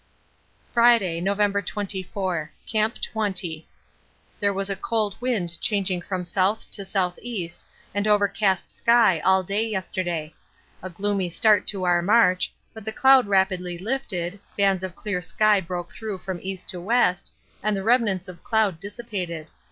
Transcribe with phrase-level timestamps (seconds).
[0.73, 2.51] Friday, November 24.
[2.65, 3.67] Camp 20.
[4.39, 7.51] There was a cold wind changing from south to S.E.
[7.93, 10.33] and overcast sky all day yesterday.
[10.81, 15.61] A gloomy start to our march, but the cloud rapidly lifted, bands of clear sky
[15.61, 17.31] broke through from east to west,
[17.61, 19.51] and the remnants of cloud dissipated.